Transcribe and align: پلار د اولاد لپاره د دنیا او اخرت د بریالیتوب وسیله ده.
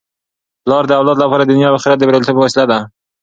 پلار 0.63 0.83
د 0.87 0.91
اولاد 0.99 1.17
لپاره 1.23 1.43
د 1.43 1.49
دنیا 1.51 1.67
او 1.69 1.77
اخرت 1.79 1.97
د 1.99 2.03
بریالیتوب 2.07 2.37
وسیله 2.39 2.65
ده. 2.71 2.79